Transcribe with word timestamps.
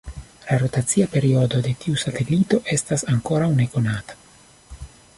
La 0.49 0.57
rotacia 0.61 1.07
periodo 1.15 1.61
de 1.67 1.75
tiu 1.85 2.01
satelito 2.05 2.61
estas 2.79 3.07
ankoraŭ 3.17 3.55
nekonata. 3.63 4.21